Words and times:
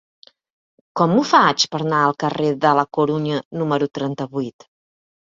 Com 0.99 1.11
ho 1.17 1.25
faig 1.31 1.65
per 1.75 1.81
anar 1.83 1.99
al 2.05 2.15
carrer 2.23 2.49
de 2.63 2.71
la 2.79 2.85
Corunya 2.99 3.41
número 3.63 3.89
trenta-vuit? 3.99 4.67